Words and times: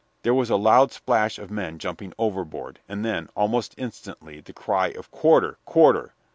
There 0.23 0.33
was 0.33 0.49
a 0.49 0.55
loud 0.55 0.91
splash 0.91 1.37
of 1.37 1.51
men 1.51 1.77
jumping 1.77 2.11
overboard, 2.17 2.79
and 2.89 3.05
then, 3.05 3.29
almost 3.35 3.75
instantly, 3.77 4.41
the 4.41 4.51
cry 4.51 4.87
of 4.87 5.11
"Quarter! 5.11 5.59
quarter!" 5.63 6.15